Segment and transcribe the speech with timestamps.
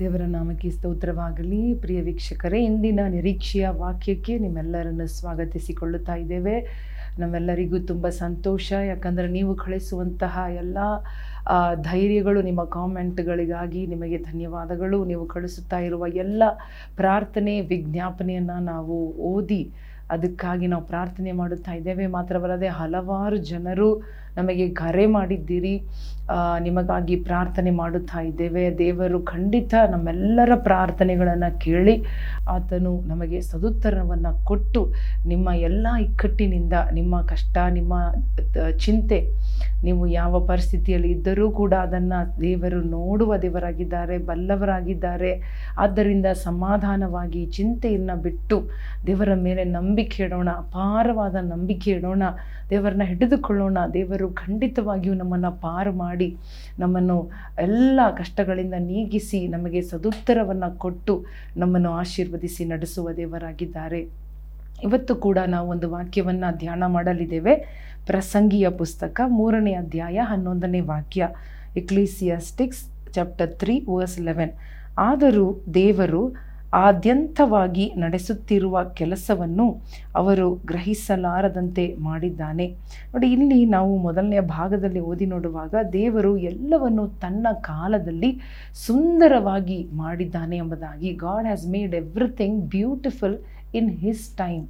[0.00, 1.74] ದೇವರ ನಾಮಕ್ಕೆ ಸ್ತೋತ್ರವಾಗಲಿ.
[1.74, 6.54] ಪ್ರಿಯ ವೀಕ್ಷಕರೇ, ಇಂದಿನ ನಿರೀಕ್ಷೆಯ ವಾಕ್ಯಕ್ಕೆ ನಿಮ್ಮೆಲ್ಲರನ್ನು ಸ್ವಾಗತಿಸಿಕೊಳ್ಳುತ್ತಾ ಇದ್ದೇವೆ.
[7.18, 8.72] ನಮ್ಮೆಲ್ಲರಿಗೂ ತುಂಬ ಸಂತೋಷ.
[8.72, 10.78] ಯಾಕಂದರೆ ನೀವು ಕಳಿಸುವಂತಹ ಎಲ್ಲ
[11.82, 15.04] ಧೈರ್ಯಗಳು ನಿಮ್ಮ ಕಾಮೆಂಟ್ಗಳಿಗಾಗಿ ನಿಮಗೆ ಧನ್ಯವಾದಗಳು.
[15.04, 16.42] ನೀವು ಕಳಿಸುತ್ತಾ ಇರುವ ಎಲ್ಲ
[16.96, 19.70] ಪ್ರಾರ್ಥನೆ, ವಿಜ್ಞಾಪನೆಯನ್ನು ನಾವು ಓದಿ,
[20.10, 22.06] ಅದಕ್ಕಾಗಿ ನಾವು ಪ್ರಾರ್ಥನೆ ಮಾಡುತ್ತಾ ಇದ್ದೇವೆ.
[22.06, 24.02] ಮಾತ್ರವಲ್ಲದೆ ಹಲವಾರು ಜನರು
[24.40, 25.74] ನಮಗೆ ಕರೆ ಮಾಡಿದ್ದೀರಿ.
[26.64, 28.64] ನಿಮಗಾಗಿ ಪ್ರಾರ್ಥನೆ ಮಾಡುತ್ತಾ ಇದ್ದೇವೆ.
[28.80, 31.94] ದೇವರು ಖಂಡಿತ ನಮ್ಮೆಲ್ಲರ ಪ್ರಾರ್ಥನೆಗಳನ್ನು ಕೇಳಿ
[32.54, 34.80] ಆತನು ನಮಗೆ ಸದುತ್ತರವನ್ನು ಕೊಟ್ಟು
[35.32, 37.94] ನಿಮ್ಮ ಎಲ್ಲ ಇಕ್ಕಟ್ಟಿನಿಂದ, ನಿಮ್ಮ ಕಷ್ಟ, ನಿಮ್ಮ
[38.84, 39.18] ಚಿಂತೆ,
[39.86, 45.32] ನೀವು ಯಾವ ಪರಿಸ್ಥಿತಿಯಲ್ಲಿ ಇದ್ದರೂ ಕೂಡ ಅದನ್ನು ದೇವರು ನೋಡುವ ದೇವರಾಗಿದ್ದಾರೆ, ಬಲ್ಲವರಾಗಿದ್ದಾರೆ.
[45.84, 48.58] ಆದ್ದರಿಂದ ಸಮಾಧಾನವಾಗಿ ಚಿಂತೆಯನ್ನು ಬಿಟ್ಟು
[49.08, 52.22] ದೇವರ ಮೇಲೆ ನಂಬಿಕೆ ಇಡೋಣ, ಅಪಾರವಾದ ನಂಬಿಕೆ ಇಡೋಣ,
[52.72, 53.78] ದೇವರನ್ನ ಹಿಡಿದುಕೊಳ್ಳೋಣ.
[53.98, 56.36] ದೇವರು ಖಂಡಿತವಾಗಿಯೂ ನಮ್ಮನ್ನು ಪಾರು ಮಾಡಿ
[56.78, 61.24] ನಮ್ಮನ್ನು ಎಲ್ಲ ಕಷ್ಟಗಳಿಂದ ನೀಗಿಸಿ ನಮಗೆ ಸದುತ್ತರವನ್ನು ಕೊಟ್ಟು
[61.56, 64.08] ನಮ್ಮನ್ನು ಆಶೀರ್ವದಿಸಿ ನಡೆಸುವ ದೇವರಾಗಿದ್ದಾರೆ.
[64.82, 67.56] ಇವತ್ತು ಕೂಡ ನಾವು ಒಂದು ವಾಕ್ಯವನ್ನು ಧ್ಯಾನ ಮಾಡಲಿದ್ದೇವೆ.
[68.06, 71.28] ಪ್ರಸಂಗಿಯ ಪುಸ್ತಕ ಮೂರನೇ ಅಧ್ಯಾಯ ಹನ್ನೊಂದನೇ ವಾಕ್ಯ
[71.76, 74.50] Ecclesiastes chapter three verse eleven
[74.98, 79.80] ಆದರೂ ದೇವರು ಆದ್ಯಂತವಾಗಿ ನಡೆಸುತ್ತಿರುವ ಕೆಲಸವನ್ನು
[80.16, 82.76] ಅವರು ಗ್ರಹಿಸಲಾರದಂತೆ ಮಾಡಿದ್ದಾನೆ.
[83.14, 88.40] ನೋಡಿ, ಇಲ್ಲಿ ನಾವು ಮೊದಲನೆಯ ಭಾಗದಲ್ಲಿ ಓದಿ ನೋಡುವಾಗ ದೇವರು ಎಲ್ಲವನ್ನು ತನ್ನ ಕಾಲದಲ್ಲಿ
[88.74, 91.12] ಸುಂದರವಾಗಿ ಮಾಡಿದ್ದಾನೆ ಎಂಬುದಾಗಿ.
[91.12, 93.38] God has made everything beautiful
[93.74, 94.64] in his time.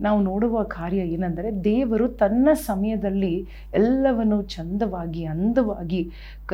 [0.00, 3.34] ನಾವು ನೋಡುವ ಕಾರ್ಯ ಏನೆಂದರೆ ದೇವರು ತನ್ನ ಸಮಯದಲ್ಲಿ
[3.74, 6.10] ಎಲ್ಲವನ್ನು ಚಂದವಾಗಿ, ಅಂದವಾಗಿ,
[6.46, 6.52] ಕ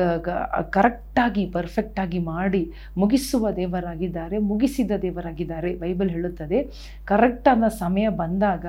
[0.69, 5.75] ಕರೆಕ್ಟಾಗಿ, ಪರ್ಫೆಕ್ಟಾಗಿ ಮಾಡಿ ಮುಗಿಸುವ ದೇವರಾಗಿದ್ದಾರೆ, ಮುಗಿಸಿದ ದೇವರಾಗಿದ್ದಾರೆ.
[5.75, 6.59] ಬೈಬಲ್ ಹೇಳುತ್ತದೆ,
[7.05, 8.65] ಕರೆಕ್ಟಾದ ಸಮಯ ಬಂದಾಗ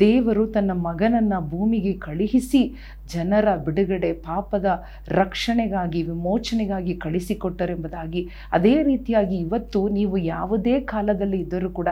[0.00, 2.74] ದೇವರು ತನ್ನ ಮಗನನ್ನು ಭೂಮಿಗೆ ಕಳುಹಿಸಿ
[3.14, 8.28] ಜನರ ಬಿಡುಗಡೆ, ಪಾಪದ ರಕ್ಷಣೆಗಾಗಿ, ವಿಮೋಚನೆಗಾಗಿ ಕಳಿಸಿಕೊಟ್ಟರೆಂಬುದಾಗಿ.
[8.52, 11.88] ಅದೇ ರೀತಿಯಾಗಿ ಇವತ್ತು ನೀವು ಯಾವುದೇ ಕಾಲದಲ್ಲಿ ಇದ್ದರೂ ಕೂಡ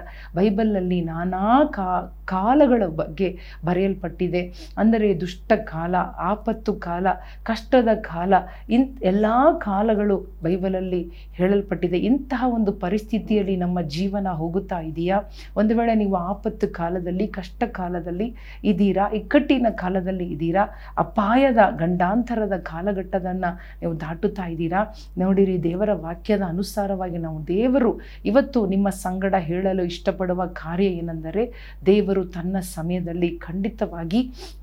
[0.76, 1.42] ಬೈಬಲಲ್ಲಿ ನಾನಾ
[1.74, 1.86] ಕಾ,
[2.32, 3.28] ಕಾಲಗಳ ಬಗ್ಗೆ
[3.66, 4.40] ಬರೆಯಲ್ಪಟ್ಟಿದೆ.
[4.80, 5.94] ಅಂದರೆ ದುಷ್ಟ ಕಾಲ,
[6.30, 7.06] ಆಪತ್ತು ಕಾಲ,
[7.48, 8.34] ಕಷ್ಟದ ಕಾಲ,
[8.74, 9.26] ಇನ್, ಎಲ್ಲ
[9.66, 11.00] ಕಾಲಗಳು ಬೈಬಲಲ್ಲಿ
[11.38, 11.98] ಹೇಳಲ್ಪಟ್ಟಿದೆ.
[12.08, 15.18] ಇಂತಹ ಒಂದು ಪರಿಸ್ಥಿತಿಯಲ್ಲಿ ನಮ್ಮ ಜೀವನ ಹೋಗುತ್ತಾ ಇದೆಯಾ?
[15.60, 18.28] ಒಂದು ವೇಳೆ ನೀವು ಆಪತ್ತು ಕಾಲದಲ್ಲಿ, ಕಷ್ಟ ಕಾಲದಲ್ಲಿ
[18.72, 20.64] ಇದ್ದೀರಾ ಇಕ್ಕಟ್ಟಿನ ಕಾಲದಲ್ಲಿ ಇದ್ದೀರಾ
[21.04, 24.82] ಅಪಾಯದ ಗಂಡಾಂತರದ ಕಾಲಘಟ್ಟದನ್ನು ನೀವು ದಾಟುತ್ತಾ ಇದ್ದೀರಾ
[25.24, 27.92] ನೋಡಿರಿ, ದೇವರ ವಾಕ್ಯದ ಅನುಸಾರವಾಗಿ ನಾವು ದೇವರು
[28.32, 31.42] ಇವತ್ತು ನಿಮ್ಮ ಸಂಗಡ ಹೇಳಲು ಇಷ್ಟಪಡುವ ಕಾರ್ಯ ಏನೆಂದರೆ
[31.86, 34.20] ದೇವರು ತನ್ನ ಸಮಯದಲ್ಲಿ ಖಂಡಿತವಾಗಿ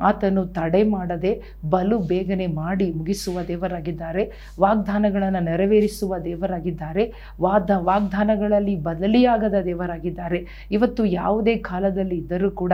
[0.09, 1.33] ಆತನು ತಡೆ ಮಾಡದೆ
[1.75, 4.23] ಬಲು ಬೇಗನೆ ಮಾಡಿ ಮುಗಿಸುವ ದೇವರಾಗಿದ್ದಾರೆ.
[4.63, 7.05] ವಾಗ್ದಾನಗಳನ್ನು ನೆರವೇರಿಸುವ ದೇವರಾಗಿದ್ದಾರೆ.
[7.45, 10.41] ವಾದ ವಾಗ್ದಾನಗಳಲ್ಲಿ ಬದಲಿಯಾಗದ ದೇವರಾಗಿದ್ದಾರೆ.
[10.77, 12.73] ಇವತ್ತು ಯಾವುದೇ ಕಾಲದಲ್ಲಿ ಇದ್ದರೂ ಕೂಡ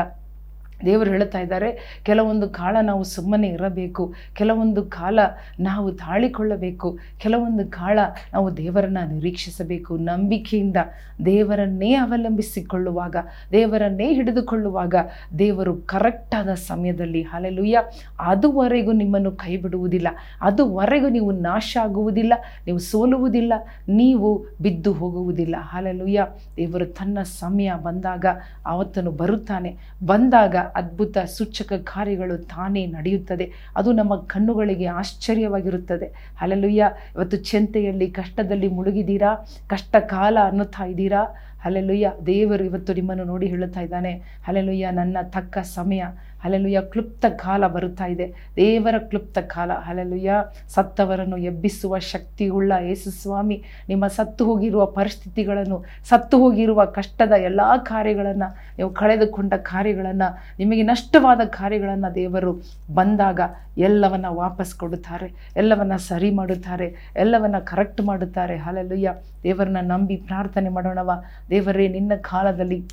[0.86, 5.20] ದೇವರು ಹೇಳ್ತಾ ಇದ್ದಾರೆ, ಕೆಲವೊಂದು ಕಾಲ ನಾವು ಸುಮ್ಮನೆ ಇರಬೇಕು, ಕೆಲವೊಂದು ಕಾಲ
[5.60, 8.00] ನಾವು ತಾಳಿಕೊಳ್ಳಬೇಕು, ಕೆಲವೊಂದು ಕಾಲ
[8.34, 9.98] ನಾವು ದೇವರನ್ನು ನಿರೀಕ್ಷಿಸಬೇಕು.
[9.98, 10.78] ನಂಬಿಕೆಯಿಂದ
[11.26, 13.16] ದೇವರನ್ನೇ ಅವಲಂಬಿಸಿಕೊಳ್ಳುವಾಗ,
[13.52, 14.96] ದೇವರನ್ನೇ ಹಿಡಿದುಕೊಳ್ಳುವಾಗ
[15.40, 17.84] ದೇವರು ಕರೆಕ್ಟಾದ ಸಮಯದಲ್ಲಿ ಹಾಲೆಲುಯ್ಯ
[18.20, 20.08] ಅದುವರೆಗೂ ನಿಮ್ಮನ್ನು ಕೈ ಬಿಡುವುದಿಲ್ಲ
[20.42, 22.34] ಅದುವರೆಗೂ ನೀವು ನಾಶ ಆಗುವುದಿಲ್ಲ,
[22.66, 23.54] ನೀವು ಸೋಲುವುದಿಲ್ಲ,
[23.90, 24.30] ನೀವು
[24.62, 25.56] ಬಿದ್ದು ಹೋಗುವುದಿಲ್ಲ.
[25.60, 28.26] ಹಾಲೆಲುಯ್ಯ ದೇವರು ತನ್ನ ಸಮಯ ಬಂದಾಗ
[28.66, 29.78] ಆವತ್ತನ್ನು ಬರುತ್ತಾನೆ.
[30.06, 33.52] ಬಂದಾಗ ಅದ್ಭುತ ಸೂಚಕ ಕಾರ್ಯಗಳು ತಾನೇ ನಡೆಯುತ್ತದೆ.
[33.76, 36.34] ಅದು ನಮ್ಮ ಕಣ್ಣುಗಳಿಗೆ ಆಶ್ಚರ್ಯವಾಗಿರುತ್ತದೆ.
[36.42, 39.48] ಅಲ್ಲೆಲುಯ್ಯ ಇವತ್ತು ಚಿಂತೆಯಲ್ಲಿ, ಕಷ್ಟದಲ್ಲಿ ಮುಳುಗಿದ್ದೀರಾ?
[39.68, 41.24] ಕಷ್ಟ ಕಾಲ ಅನ್ನುತ್ತಾ ಇದ್ದೀರಾ?
[41.66, 44.12] ಅಲ್ಲೆಲುಯ್ಯ ದೇವರು ಇವತ್ತು ನಿಮ್ಮನ್ನು ನೋಡಿ ಹೇಳುತ್ತಾ ಇದ್ದಾನೆ.
[44.48, 46.04] ಅಲ್ಲೆಲ್ಲುಯ್ಯ ನನ್ನ ತಕ್ಕ ಸಮಯ.
[46.44, 48.34] ಅಲ್ಲೆಲ್ಲುಯ್ಯ ಕ್ಲುಪ್ತ ಕಾಲ ಬರುತ್ತಾ ಇದೆ.
[48.56, 49.72] ದೇವರ ಕ್ಲುಪ್ತ ಕಾಲ.
[49.86, 50.32] ಅಲ್ಲೆಲ್ಲುಯ್ಯ
[50.68, 58.90] ಸತ್ತವರನ್ನು ಎಬ್ಬಿಸುವ ಶಕ್ತಿಯುಳ್ಳ ಯೇಸು ಸ್ವಾಮಿ, ನಿಮ್ಮ ಸತ್ತು ಹೋಗಿರುವ ಪರಿಸ್ಥಿತಿಗಳನ್ನು, ಸತ್ತು ಹೋಗಿರುವ ಕಷ್ಟದ ಎಲ್ಲ ಕಾರ್ಯಗಳನ್ನು, ನೀವು
[58.90, 62.62] ಕಳೆದುಕೊಂಡ ಕಾರ್ಯಗಳನ್ನು, ನಿಮಗೆ ನಷ್ಟವಾದ ಕಾರ್ಯಗಳನ್ನು ದೇವರು
[62.94, 63.40] ಬಂದಾಗ
[63.78, 65.54] ಎಲ್ಲವನ್ನ ವಾಪಸ್ ಕೊಡುತ್ತಾರೆ.
[65.56, 66.96] ಎಲ್ಲವನ್ನ ಸರಿ ಮಾಡುತ್ತಾರೆ.
[67.16, 68.58] ಎಲ್ಲವನ್ನ ಕರೆಕ್ಟ್ ಮಾಡುತ್ತಾರೆ.
[68.58, 71.24] ಅಲ್ಲೆಲ್ಲುಯ್ಯ ದೇವರನ್ನ ನಂಬಿ ಪ್ರಾರ್ಥನೆ ಮಾಡೋಣವ.
[71.50, 72.84] ದೇವರೇ, ನಿನ್ನ ಕಾಲದಲ್ಲಿ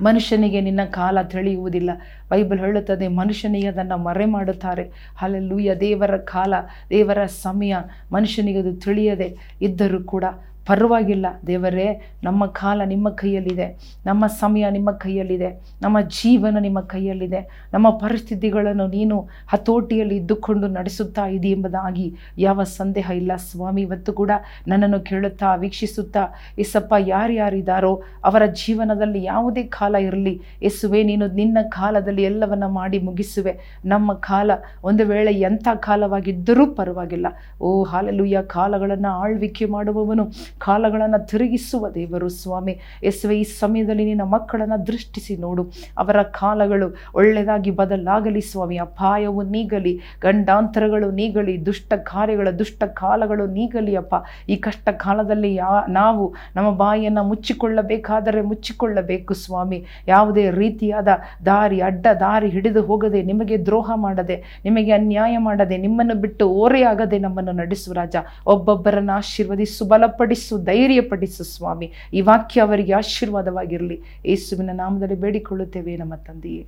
[0.00, 1.90] ಮನುಷ್ಯನಿಗೆ ನಿನ್ನ ಕಾಲ ತಿಳಿಯುವುದಿಲ್ಲ.
[2.30, 4.90] ಬೈಬಲ್ ಹೇಳುತ್ತದೆ, ಮನುಷ್ಯನಿಗೆ ಅದನ್ನು ಮರೆ ಮಾಡುತ್ತಾರೆ.
[5.20, 6.54] ಅಲ್ಲೆಲ್ಲೂಯ್ಯ ದೇವರ ಕಾಲ,
[6.90, 7.76] ದೇವರ ಸಮಯ
[8.12, 10.24] ಮನುಷ್ಯನಿಗೆ ಅದು ತಿಳಿಯದೆ ಇದ್ದರೂ ಕೂಡ
[10.66, 11.26] ಪರವಾಗಿಲ್ಲ.
[11.46, 13.78] ದೇವರೇ, ನಮ್ಮ ಕಾಲ ನಿಮ್ಮ ಕೈಯಲ್ಲಿದೆ.
[14.06, 15.60] ನಮ್ಮ ಸಮಯ ನಿಮ್ಮ ಕೈಯಲ್ಲಿದೆ.
[15.82, 17.70] ನಮ್ಮ ಜೀವನ ನಿಮ್ಮ ಕೈಯಲ್ಲಿದೆ.
[17.74, 23.32] ನಮ್ಮ ಪರಿಸ್ಥಿತಿಗಳನ್ನು ನೀನು ಹತೋಟಿಯಲ್ಲಿ ಇದ್ದುಕೊಂಡು ನಡೆಸುತ್ತಾ ಇದೆ ಎಂಬುದಾಗಿ ಯಾವ ಸಂದೇಹ ಇಲ್ಲ.
[23.36, 24.30] ಸ್ವಾಮಿ, ಇವತ್ತು ಕೂಡ
[24.68, 26.26] ನನ್ನನ್ನು ಕೇಳುತ್ತಾ, ವೀಕ್ಷಿಸುತ್ತಾ
[26.58, 30.40] ಎಸಪ್ಪ ಯಾರ್ಯಾರಿದ್ದಾರೋ, ಅವರ ಜೀವನದಲ್ಲಿ ಯಾವುದೇ ಕಾಲ ಇರಲಿ.
[30.62, 33.60] ಎಸುವೆ ನೀನು ನಿನ್ನ ಕಾಲದಲ್ಲಿ ಎಲ್ಲವನ್ನ ಮಾಡಿ ಮುಗಿಸುವೆ.
[33.84, 34.50] ನಮ್ಮ ಕಾಲ
[34.84, 37.26] ಒಂದು ವೇಳೆ ಎಂಥ ಕಾಲವಾಗಿದ್ದರೂ ಪರವಾಗಿಲ್ಲ.
[37.60, 42.74] ಓ ಹಾಲೆಲುಯ್ಯ ಕಾಲಗಳನ್ನು ಆಳ್ವಿಕೆ ಮಾಡುವವನು ಕಾಲಗಳನ್ನು ತಿರುಗಿಸುವ ದೇವರು ಸ್ವಾಮಿ.
[43.02, 45.62] ಎಸ್ವೆ ಈ ಸಮಯದಲ್ಲಿ ನಿನ್ನ ಮಕ್ಕಳನ್ನು ದೃಷ್ಟಿಸಿ ನೋಡು.
[45.98, 48.76] ಅವರ ಕಾಲಗಳು ಒಳ್ಳೆಯದಾಗಿ ಬದಲಾಗಲಿ ಸ್ವಾಮಿ.
[48.76, 54.14] ಅಪಾಯವು ನೀಗಲಿ, ಗಂಡಾಂತರಗಳು ನೀಗಲಿ, ದುಷ್ಟ ಕಾರ್ಯಗಳ ದುಷ್ಟ ಕಾಲಗಳು ನೀಗಲಿ ಅಪ್ಪ.
[54.48, 59.84] ಈ ಕಷ್ಟ ಕಾಲದಲ್ಲಿ ಯಾ, ನಾವು ನಮ್ಮ ಬಾಯಿಯನ್ನು ಮುಚ್ಚಿಕೊಳ್ಳಬೇಕಾದರೆ ಮುಚ್ಚಿಕೊಳ್ಳಬೇಕು ಸ್ವಾಮಿ.
[60.08, 61.08] ಯಾವುದೇ ರೀತಿಯಾದ
[61.46, 67.52] ದಾರಿ, ಅಡ್ಡ ದಾರಿ ಹಿಡಿದು ಹೋಗದೆ ನಿಮಗೆ ದ್ರೋಹ ಮಾಡದೆ, ನಿಮಗೆ ಅನ್ಯಾಯ ಮಾಡದೆ, ನಿಮ್ಮನ್ನು ಬಿಟ್ಟು ಓರೆಯಾಗದೆ ನಮ್ಮನ್ನು
[67.52, 68.16] ನಡೆಸುವ ರಾಜ.
[68.46, 70.45] ಒಬ್ಬೊಬ್ಬರನ್ನು ಆಶೀರ್ವದಿಸು, ಬಲಪಡಿಸು.
[70.54, 71.92] ಧೈರ್ಯಪಡಿಸು ಸ್ವಾಮಿ.
[72.12, 74.00] ಈ ವಾಕ್ಯ ಅವರಿಗೆ ಆಶೀರ್ವಾದವಾಗಿರಲಿ.
[74.26, 76.66] ಯೇಸುವಿನ ನಾಮದಲ್ಲಿ ಬೇಡಿಕೊಳ್ಳುತ್ತೇವೆ ನಮ್ಮ ತಂದೆಯೇ.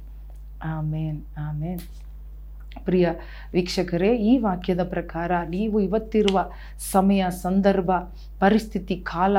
[0.65, 1.81] ಆಮೇನ್ ಆಮೇನ್.
[2.85, 3.09] ಪ್ರಿಯ
[3.53, 6.51] ವೀಕ್ಷಕರೇ, ಈ ವಾಕ್ಯದ ಪ್ರಕಾರ ನೀವು ಇವತ್ತಿರುವ
[6.93, 7.91] ಸಮಯ, ಸಂದರ್ಭ,
[8.39, 9.37] ಪರಿಸ್ಥಿತಿ, ಕಾಲ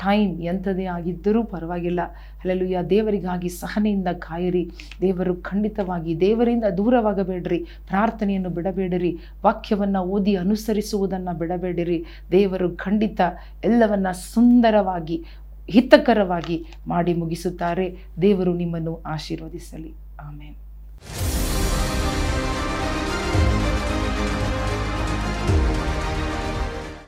[0.00, 2.00] ಟೈಮ್ ಎಂಥದೇ ಆಗಿದ್ದರೂ ಪರವಾಗಿಲ್ಲ.
[2.02, 4.70] ಅಲ್ಲೆಲ್ಲೂಯ್ಯ ದೇವರಿಗಾಗಿ ಸಹನೆಯಿಂದ ಕಾಯಿರಿ.
[5.00, 7.58] ದೇವರು ಖಂಡಿತವಾಗಿ ದೇವರಿಂದ ದೂರವಾಗಬೇಡ್ರಿ.
[7.88, 9.18] ಪ್ರಾರ್ಥನೆಯನ್ನು ಬಿಡಬೇಡಿರಿ.
[9.44, 12.04] ವಾಕ್ಯವನ್ನು ಓದಿ ಅನುಸರಿಸುವುದನ್ನು ಬಿಡಬೇಡಿರಿ.
[12.32, 13.20] ದೇವರು ಖಂಡಿತ
[13.64, 15.24] ಎಲ್ಲವನ್ನ ಸುಂದರವಾಗಿ,
[15.70, 17.96] ಹಿತಕರವಾಗಿ ಮಾಡಿ ಮುಗಿಸುತ್ತಾರೆ.
[18.22, 19.94] ದೇವರು ನಿಮ್ಮನ್ನು ಆಶೀರ್ವದಿಸಲಿ.
[20.20, 20.56] ಆಮೇಲೆ